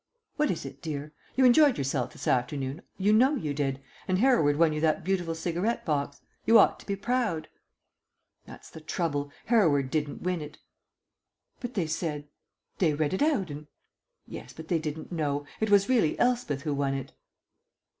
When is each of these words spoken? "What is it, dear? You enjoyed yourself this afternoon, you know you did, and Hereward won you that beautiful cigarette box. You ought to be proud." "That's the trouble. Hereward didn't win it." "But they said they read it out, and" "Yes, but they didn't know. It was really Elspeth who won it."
"What 0.35 0.49
is 0.49 0.65
it, 0.65 0.81
dear? 0.81 1.13
You 1.35 1.45
enjoyed 1.45 1.77
yourself 1.77 2.11
this 2.11 2.27
afternoon, 2.27 2.81
you 2.97 3.13
know 3.13 3.35
you 3.35 3.53
did, 3.53 3.79
and 4.07 4.17
Hereward 4.17 4.57
won 4.57 4.73
you 4.73 4.81
that 4.81 5.03
beautiful 5.03 5.35
cigarette 5.35 5.85
box. 5.85 6.21
You 6.43 6.57
ought 6.57 6.79
to 6.79 6.87
be 6.87 6.95
proud." 6.95 7.49
"That's 8.45 8.71
the 8.71 8.81
trouble. 8.81 9.29
Hereward 9.45 9.91
didn't 9.91 10.23
win 10.23 10.41
it." 10.41 10.57
"But 11.59 11.75
they 11.75 11.85
said 11.85 12.27
they 12.79 12.95
read 12.95 13.13
it 13.13 13.21
out, 13.21 13.51
and" 13.51 13.67
"Yes, 14.25 14.53
but 14.53 14.69
they 14.69 14.79
didn't 14.79 15.11
know. 15.11 15.45
It 15.59 15.69
was 15.69 15.87
really 15.87 16.17
Elspeth 16.17 16.63
who 16.63 16.73
won 16.73 16.95
it." 16.95 17.13